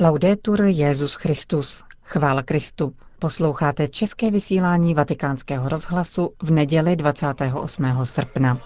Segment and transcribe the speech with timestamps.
[0.00, 1.84] Laudetur Jezus Christus.
[2.02, 2.94] Chvála Kristu.
[3.18, 8.04] Posloucháte české vysílání Vatikánského rozhlasu v neděli 28.
[8.04, 8.60] srpna.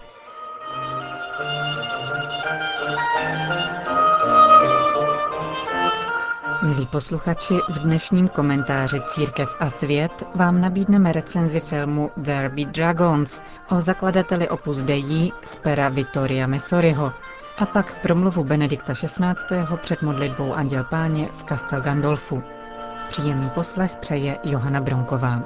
[6.63, 13.41] Milí posluchači, v dnešním komentáři Církev a svět vám nabídneme recenzi filmu There Be Dragons
[13.69, 17.13] o zakladateli Opus Dei z pera Vittoria Messoriho
[17.57, 19.25] a pak promluvu Benedikta XVI.
[19.77, 22.43] před modlitbou Anděl Páně v Castel Gandolfu.
[23.07, 25.43] Příjemný poslech přeje Johana Bronková.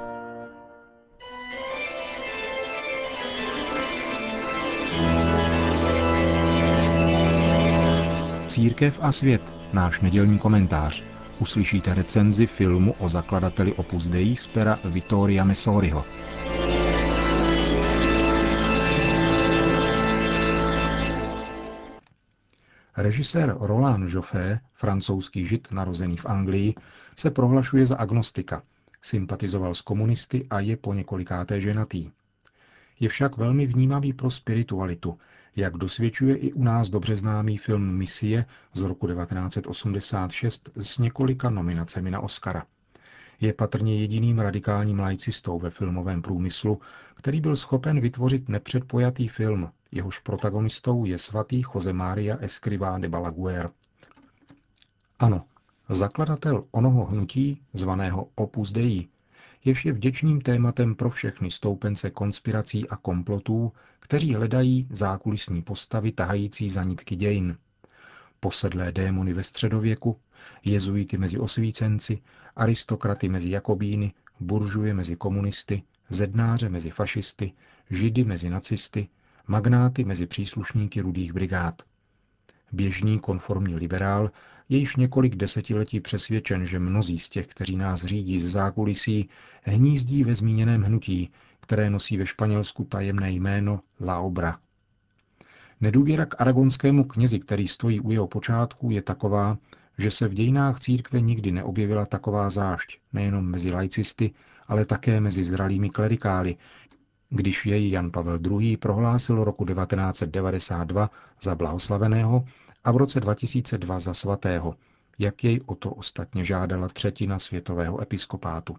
[8.46, 11.04] Církev a svět, náš nedělní komentář.
[11.38, 16.04] Uslyšíte recenzi filmu o zakladateli Opus Dei z pera Vittoria Messoriho.
[23.00, 26.74] Režisér Roland Joffé, francouzský žid narozený v Anglii,
[27.16, 28.62] se prohlašuje za agnostika.
[29.02, 32.10] Sympatizoval s komunisty a je po několikáté ženatý.
[33.00, 35.18] Je však velmi vnímavý pro spiritualitu,
[35.56, 42.10] jak dosvědčuje i u nás dobře známý film Misie z roku 1986 s několika nominacemi
[42.10, 42.66] na Oscara.
[43.40, 46.80] Je patrně jediným radikálním laicistou ve filmovém průmyslu,
[47.14, 53.70] který byl schopen vytvořit nepředpojatý film, jehož protagonistou je svatý Jose Maria Escrivá de Balaguer.
[55.18, 55.44] Ano,
[55.88, 59.08] zakladatel onoho hnutí, zvaného Opus Dei,
[59.64, 66.70] jež je vděčným tématem pro všechny stoupence konspirací a komplotů, kteří hledají zákulisní postavy tahající
[66.70, 67.56] za nitky dějin.
[68.40, 70.16] Posedlé démony ve středověku,
[70.64, 72.22] jezuity mezi osvícenci,
[72.56, 77.52] aristokraty mezi jakobíny, buržuje mezi komunisty, zednáře mezi fašisty,
[77.90, 79.08] židy mezi nacisty,
[79.48, 81.82] magnáty mezi příslušníky rudých brigád.
[82.72, 84.30] Běžný konformní liberál
[84.68, 89.28] je již několik desetiletí přesvědčen, že mnozí z těch, kteří nás řídí z zákulisí,
[89.62, 94.58] hnízdí ve zmíněném hnutí, které nosí ve Španělsku tajemné jméno La Obra.
[95.80, 99.58] Nedůvěra k aragonskému knězi, který stojí u jeho počátku, je taková,
[99.98, 104.30] že se v dějinách církve nikdy neobjevila taková zášť, nejenom mezi laicisty,
[104.66, 106.56] ale také mezi zralými klerikály,
[107.30, 108.76] když jej Jan Pavel II.
[108.76, 112.44] prohlásil roku 1992 za blahoslaveného
[112.84, 114.74] a v roce 2002 za svatého,
[115.18, 118.76] jak jej o to ostatně žádala třetina světového episkopátu.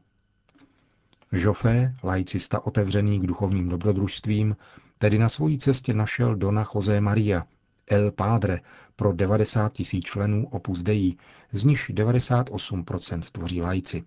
[1.31, 4.55] Joffé, laicista otevřený k duchovním dobrodružstvím,
[4.97, 7.45] tedy na svojí cestě našel Dona José Maria,
[7.87, 8.59] El Padre,
[8.95, 11.15] pro 90 tisíc členů Opus Dei,
[11.51, 14.03] z nich 98% tvoří lajci.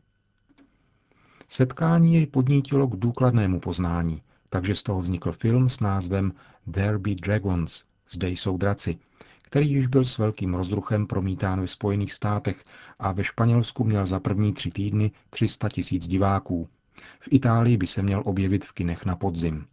[1.49, 4.23] Setkání jej podnítilo k důkladnému poznání,
[4.53, 6.33] takže z toho vznikl film s názvem
[6.73, 8.99] There Be Dragons, zde jsou draci,
[9.43, 12.65] který již byl s velkým rozruchem promítán ve Spojených státech
[12.99, 16.69] a ve Španělsku měl za první tři týdny 300 tisíc diváků.
[17.21, 19.67] V Itálii by se měl objevit v kinech na podzim.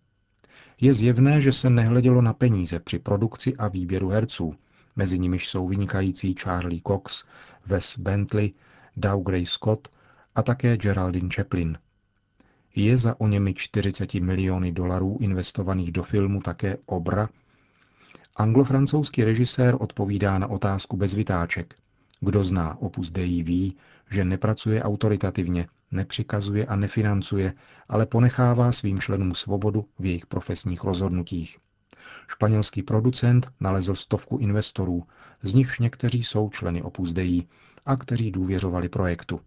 [0.82, 4.56] Je zjevné, že se nehledělo na peníze při produkci a výběru herců.
[4.96, 7.24] Mezi nimiž jsou vynikající Charlie Cox,
[7.66, 8.54] Wes Bentley,
[8.98, 9.88] Doug Gray Scott
[10.36, 11.78] a také Geraldine Chaplin.
[12.76, 17.30] Je za o němi 40 miliony dolarů investovaných do filmu také Obra,
[18.40, 21.76] Anglo-francouzský režisér odpovídá na otázku bez vytáček.
[22.20, 23.76] Kdo zná Opus Dei ví,
[24.12, 27.54] že nepracuje autoritativně, nepřikazuje a nefinancuje,
[27.90, 31.58] ale ponechává svým členům svobodu v jejich profesních rozhodnutích.
[32.28, 35.04] Španělský producent nalezl stovku investorů,
[35.44, 37.48] z nichž někteří jsou členy Opus Dei
[37.86, 39.42] a kteří důvěřovali projektu.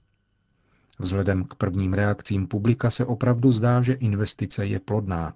[1.03, 5.35] Vzhledem k prvním reakcím publika se opravdu zdá, že investice je plodná.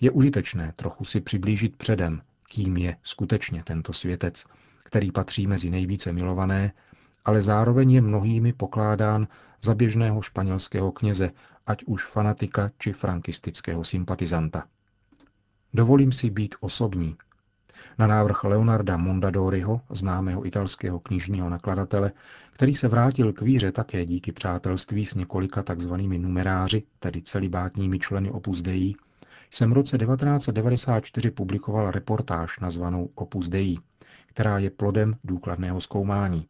[0.00, 4.44] Je užitečné trochu si přiblížit předem, kým je skutečně tento světec,
[4.84, 6.72] který patří mezi nejvíce milované,
[7.24, 9.28] ale zároveň je mnohými pokládán
[9.62, 11.30] za běžného španělského kněze,
[11.66, 14.64] ať už fanatika či frankistického sympatizanta.
[15.74, 17.16] Dovolím si být osobní.
[17.98, 22.12] Na návrh Leonarda Mondadoriho, známého italského knižního nakladatele,
[22.50, 28.30] který se vrátil k víře také díky přátelství s několika takzvanými numeráři, tedy celibátními členy
[28.30, 28.94] Opus Dei,
[29.50, 33.76] jsem v roce 1994 publikoval reportáž nazvanou Opus Dei,
[34.26, 36.46] která je plodem důkladného zkoumání.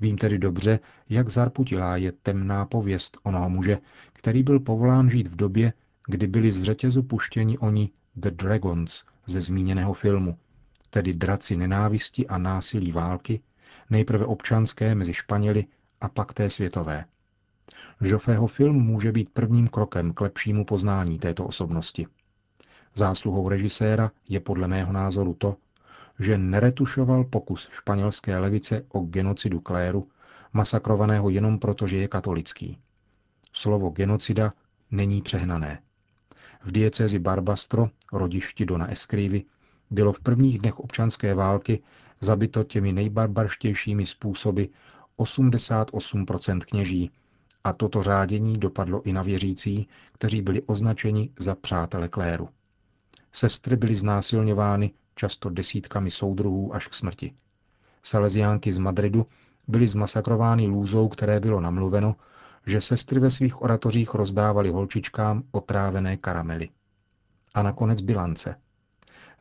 [0.00, 0.78] Vím tedy dobře,
[1.08, 3.78] jak zarputilá je temná pověst onoho muže,
[4.12, 5.72] který byl povolán žít v době,
[6.06, 10.38] kdy byli z řetězu puštěni oni The Dragons ze zmíněného filmu,
[10.90, 13.40] tedy draci nenávisti a násilí války,
[13.90, 15.64] nejprve občanské mezi Španěli
[16.00, 17.04] a pak té světové.
[18.00, 22.06] Joffého film může být prvním krokem k lepšímu poznání této osobnosti.
[22.94, 25.56] Zásluhou režiséra je podle mého názoru to,
[26.18, 30.08] že neretušoval pokus španělské levice o genocidu kléru,
[30.52, 32.78] masakrovaného jenom proto, že je katolický.
[33.52, 34.52] Slovo genocida
[34.90, 35.82] není přehnané.
[36.64, 39.44] V diecézi Barbastro, rodišti Dona Eskrivy,
[39.90, 41.82] bylo v prvních dnech občanské války
[42.20, 44.64] zabito těmi nejbarbarštějšími způsoby
[45.18, 47.10] 88% kněží
[47.64, 52.48] a toto řádění dopadlo i na věřící, kteří byli označeni za přátele kléru.
[53.32, 57.32] Sestry byly znásilňovány často desítkami soudruhů až k smrti.
[58.02, 59.26] Salesiánky z Madridu
[59.68, 62.16] byly zmasakrovány lůzou, které bylo namluveno,
[62.66, 66.68] že sestry ve svých oratořích rozdávaly holčičkám otrávené karamely.
[67.54, 68.56] A nakonec bilance.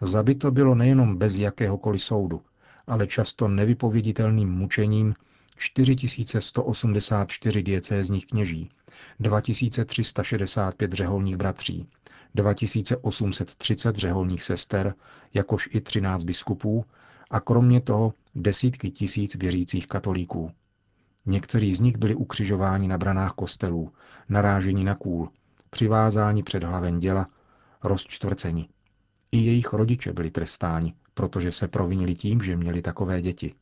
[0.01, 2.41] Zabito bylo nejenom bez jakéhokoliv soudu,
[2.87, 5.13] ale často nevypověditelným mučením
[5.57, 8.69] 4184 diecézních kněží,
[9.19, 11.87] 2365 řeholních bratří,
[12.35, 14.93] 2830 řeholních sester,
[15.33, 16.85] jakož i 13 biskupů
[17.31, 20.51] a kromě toho desítky tisíc věřících katolíků.
[21.25, 23.91] Někteří z nich byli ukřižováni na branách kostelů,
[24.29, 25.29] naráženi na kůl,
[25.69, 27.27] přivázáni před hlaven děla,
[27.83, 28.69] rozčtvrceni.
[29.35, 33.53] I jejich rodiče byli trestáni, protože se provinili tím, že měli takové děti.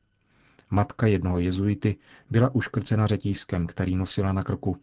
[0.70, 1.96] Matka jednoho jezuity
[2.30, 4.78] byla uškrcena řetízkem, který nosila na krku.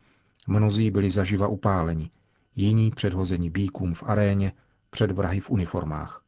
[0.48, 2.10] Mnozí byli zaživa upáleni,
[2.56, 4.52] jiní předhození bíkům v aréně,
[4.90, 6.22] před vrahy v uniformách.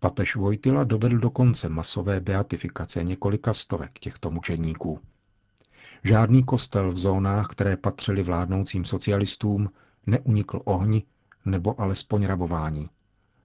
[0.00, 5.00] Papež Vojtila dovedl do konce masové beatifikace několika stovek těchto mučedníků.
[6.04, 9.70] Žádný kostel v zónách, které patřily vládnoucím socialistům,
[10.06, 11.02] neunikl ohni
[11.44, 12.88] nebo alespoň rabování.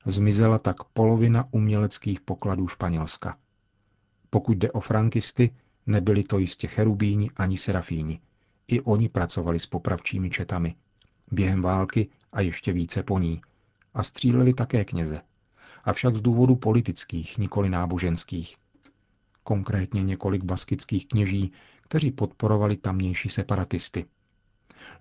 [0.10, 3.38] Zmizela tak polovina uměleckých pokladů Španělska.
[4.30, 5.56] Pokud jde o frankisty,
[5.86, 8.20] nebyli to jistě cherubíni ani serafíni.
[8.68, 10.76] I oni pracovali s popravčími četami.
[11.32, 13.42] Během války a ještě více po ní.
[13.94, 15.22] A stříleli také kněze.
[15.84, 18.56] Avšak z důvodu politických, nikoli náboženských.
[19.44, 21.52] Konkrétně několik baskických kněží,
[21.82, 24.06] kteří podporovali tamnější separatisty.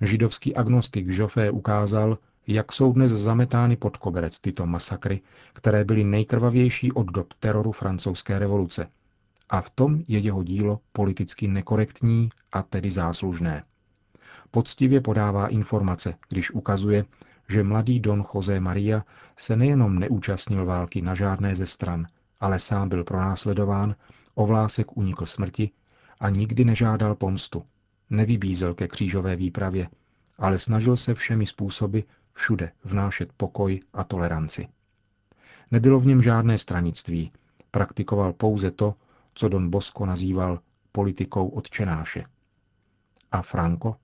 [0.00, 5.20] Židovský agnostik Joffé ukázal, jak jsou dnes zametány pod koberec tyto masakry,
[5.52, 8.88] které byly nejkrvavější od dob teroru francouzské revoluce.
[9.50, 13.62] A v tom je jeho dílo politicky nekorektní a tedy záslužné.
[14.50, 17.04] Poctivě podává informace, když ukazuje,
[17.48, 19.04] že mladý Don José Maria
[19.36, 22.06] se nejenom neúčastnil války na žádné ze stran,
[22.40, 23.94] ale sám byl pronásledován,
[24.34, 25.70] o vlásek unikl smrti
[26.20, 27.62] a nikdy nežádal pomstu.
[28.10, 29.88] Nevybízel ke křížové výpravě,
[30.38, 31.98] ale snažil se všemi způsoby
[32.36, 34.68] všude vnášet pokoj a toleranci.
[35.70, 37.32] Nebylo v něm žádné stranictví,
[37.70, 38.94] praktikoval pouze to,
[39.34, 40.60] co Don Bosco nazýval
[40.92, 42.24] politikou odčenáše.
[43.32, 43.96] A Franco?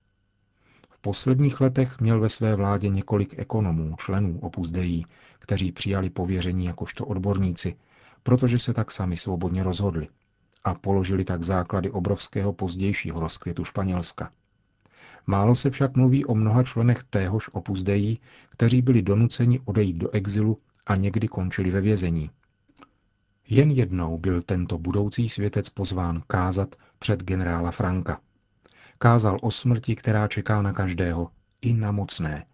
[0.89, 5.03] V posledních letech měl ve své vládě několik ekonomů, členů Opus Dei,
[5.39, 7.75] kteří přijali pověření jakožto odborníci,
[8.23, 10.07] protože se tak sami svobodně rozhodli
[10.63, 14.31] a položili tak základy obrovského pozdějšího rozkvětu Španělska.
[15.27, 18.17] Málo se však mluví o mnoha členech téhož Opus Dei,
[18.49, 22.29] kteří byli donuceni odejít do exilu a někdy končili ve vězení.
[23.49, 28.19] Jen jednou byl tento budoucí světec pozván kázat před generála Franka.
[28.97, 31.29] Kázal o smrti, která čeká na každého,
[31.61, 32.45] i na mocné,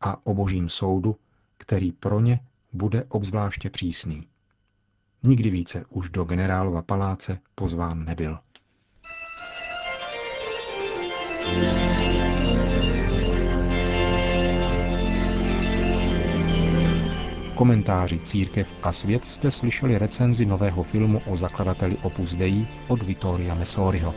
[0.00, 1.16] a o božím soudu,
[1.58, 2.40] který pro ně
[2.72, 4.26] bude obzvláště přísný.
[5.22, 8.38] Nikdy více už do generálova paláce pozván nebyl.
[17.56, 23.54] Komentáři Církev a svět jste slyšeli recenzi nového filmu o zakladateli Opus Dei od Vittoria
[23.54, 24.14] Messoriho.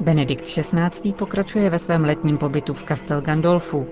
[0.00, 1.12] Benedikt XVI.
[1.12, 3.86] pokračuje ve svém letním pobytu v Castel Gandolfu.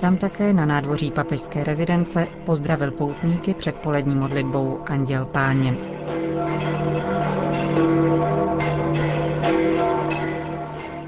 [0.00, 5.76] Tam také na nádvoří papežské rezidence pozdravil poutníky před polední modlitbou Anděl Páně.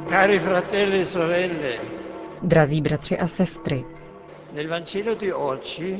[0.08, 1.72] Cari fratelli e sorelle,
[2.42, 3.84] Drazí bratři a sestry,
[4.54, 5.98] nel Vangelo di oggi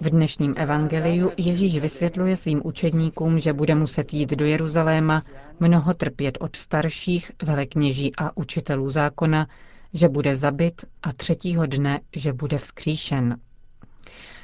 [0.00, 5.20] v dnešním evangeliu Ježíš vysvětluje svým učedníkům, že bude muset jít do Jeruzaléma,
[5.60, 9.46] mnoho trpět od starších, velekněží a učitelů zákona,
[9.92, 13.36] že bude zabit a třetího dne, že bude vzkříšen.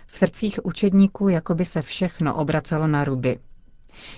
[0.07, 3.39] V srdcích učedníků jako by se všechno obracelo na ruby.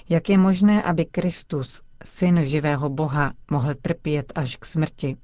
[0.08, 5.16] Jak je možné, aby Kristus, syn živého Boha, mohl trpět až k smrti?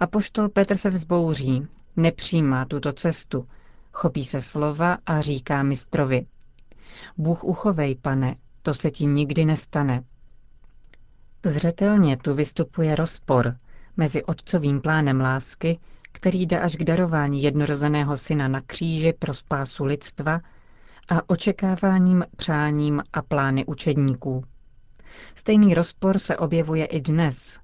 [0.00, 1.66] A poštol Petr se vzbouří,
[1.96, 3.48] nepřijímá tuto cestu,
[3.92, 6.26] chopí se slova a říká mistrovi.
[7.18, 10.04] Bůh uchovej, pane, to se ti nikdy nestane.
[11.44, 13.56] Zřetelně tu vystupuje rozpor
[14.00, 15.78] mezi otcovým plánem lásky,
[16.12, 20.40] který jde až k darování jednorozeného syna na kříži pro spásu lidstva,
[21.08, 24.44] a očekáváním, přáním a plány učedníků.
[25.34, 27.58] Stejný rozpor se objevuje i dnes,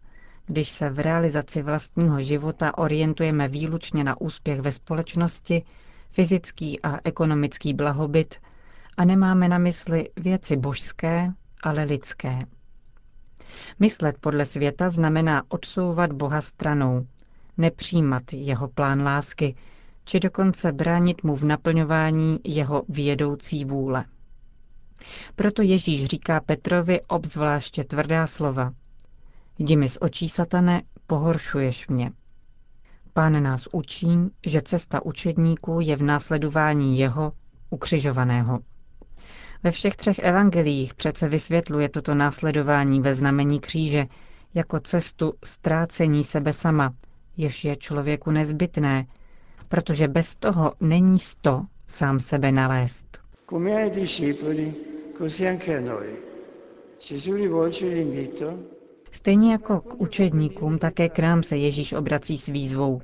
[0.47, 5.63] když se v realizaci vlastního života orientujeme výlučně na úspěch ve společnosti,
[6.11, 8.35] fyzický a ekonomický blahobyt
[8.97, 12.56] a nemáme na mysli věci božské, ale lidské.
[13.79, 17.07] Myslet podle světa znamená odsouvat Boha stranou,
[17.59, 19.55] nepřijímat jeho plán lásky,
[20.05, 24.05] či dokonce bránit mu v naplňování jeho vědoucí vůle.
[25.37, 28.73] Proto Ježíš říká Petrovi obzvláště tvrdá slova.
[29.59, 32.13] Jdi mi z očí, satane, pohoršuješ mě.
[33.13, 37.33] Pán nás učí, že cesta učedníků je v následování jeho,
[37.71, 38.59] ukřižovaného.
[39.63, 44.07] Ve všech třech evangeliích přece vysvětluje toto následování ve znamení kříže
[44.55, 46.95] jako cestu ztrácení sebe sama,
[47.37, 49.07] jež je člověku nezbytné,
[49.69, 53.19] protože bez toho není sto sám sebe nalézt.
[59.11, 63.01] Stejně jako k učedníkům, také k nám se Ježíš obrací s výzvou.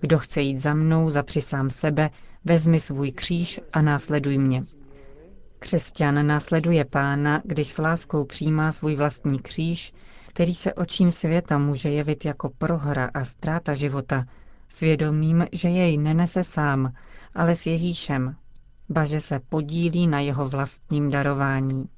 [0.00, 2.10] Kdo chce jít za mnou, zapři sám sebe,
[2.44, 4.60] vezmi svůj kříž a následuj mě.
[5.62, 9.92] Křesťan následuje pána, když s láskou přijímá svůj vlastní kříž,
[10.28, 14.24] který se očím světa může jevit jako prohra a ztráta života,
[14.68, 16.92] svědomím, že jej nenese sám,
[17.34, 18.36] ale s Ježíšem,
[18.88, 21.88] ba že se podílí na jeho vlastním darování.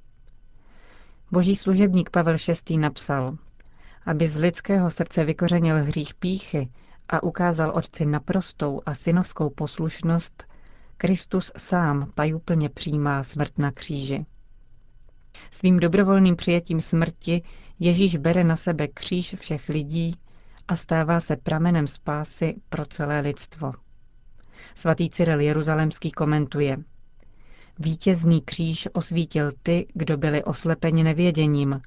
[1.31, 2.37] Boží služebník Pavel
[2.69, 2.77] VI.
[2.79, 3.37] napsal,
[4.07, 6.69] aby z lidského srdce vykořenil hřích píchy
[7.09, 10.45] a ukázal otci naprostou a synovskou poslušnost,
[10.97, 14.27] Kristus sám tajuplně přijímá smrt na kříži.
[15.51, 17.43] Svým dobrovolným přijetím smrti
[17.79, 20.15] Ježíš bere na sebe kříž všech lidí
[20.69, 23.73] a stává se pramenem spásy pro celé lidstvo.
[24.75, 26.77] Svatý Cyril Jeruzalemský komentuje.
[27.79, 31.81] Vítězný kříž osvítil ty, kdo byli oslepeni nevěděním,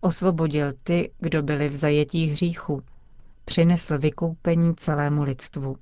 [0.00, 2.82] osvobodil ty, kdo byli v zajetí hříchu,
[3.44, 5.76] přinesl vykoupení celému lidstvu.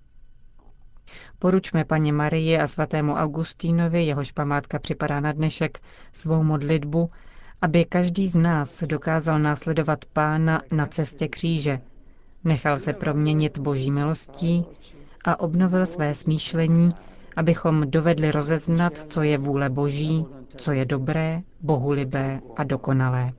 [1.38, 5.80] Poručme paně Marii a svatému Augustínovi, jehož památka připadá na dnešek,
[6.12, 7.10] svou modlitbu,
[7.62, 11.80] aby každý z nás dokázal následovat Pána na cestě kříže,
[12.44, 14.64] nechal se proměnit boží milostí
[15.24, 16.88] a obnovil své smýšlení,
[17.36, 23.32] abychom dovedli rozeznat, co je vůle boží, co je dobré, bohulibé a dokonalé.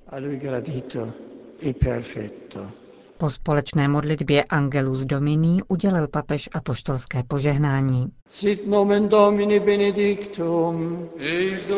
[3.17, 8.12] Po společné modlitbě Angelus Domini udělil papež apoštolské požehnání.
[8.29, 11.10] Sit nomen Domini benedictum.
[11.17, 11.72] Ex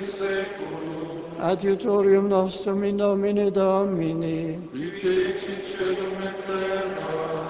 [0.00, 1.04] seculum.
[1.38, 4.60] Adiutorium nostrum in nomine Domini.
[4.72, 7.44] Qui feci celum et terra.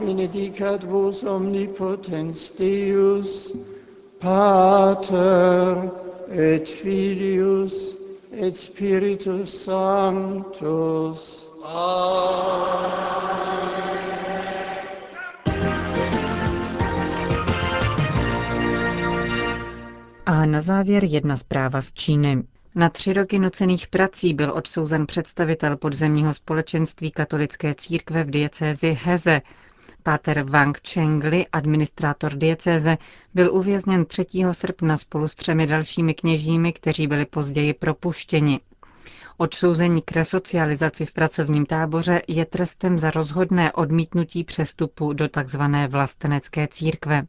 [0.00, 3.56] Benedicat vos omnipotens Deus,
[4.18, 5.90] Pater
[6.30, 7.98] et Filius
[8.32, 11.49] et Spiritus Sanctus.
[11.64, 12.86] A
[20.46, 22.42] na závěr jedna zpráva z Číny.
[22.74, 29.40] Na tři roky nocených prací byl odsouzen představitel podzemního společenství katolické církve v diecézi Heze.
[30.02, 32.98] Páter Wang Chengli, administrátor diecéze,
[33.34, 34.24] byl uvězněn 3.
[34.52, 38.60] srpna spolu s třemi dalšími kněžími, kteří byli později propuštěni.
[39.40, 45.60] Odsouzení k resocializaci v pracovním táboře je trestem za rozhodné odmítnutí přestupu do tzv.
[45.88, 47.22] vlastenecké církve.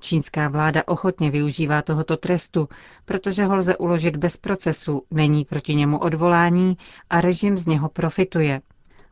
[0.00, 2.68] Čínská vláda ochotně využívá tohoto trestu,
[3.04, 6.76] protože ho lze uložit bez procesu, není proti němu odvolání
[7.10, 8.60] a režim z něho profituje.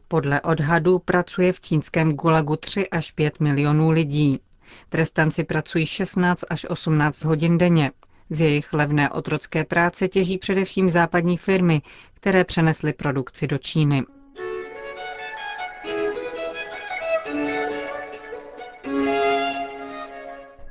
[0.09, 4.41] Podle odhadů pracuje v čínském gulagu 3 až 5 milionů lidí.
[4.89, 7.91] Trestanci pracují 16 až 18 hodin denně.
[8.31, 11.83] Z jejich levné otrocké práce těží především západní firmy,
[12.15, 14.03] které přenesly produkci do Číny.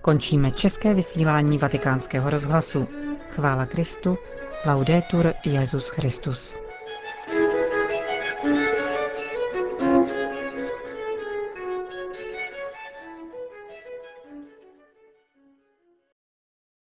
[0.02, 2.88] Končíme české vysílání vatikánského rozhlasu.
[3.30, 4.18] Chvála Kristu,
[4.66, 6.65] laudetur Jezus Christus.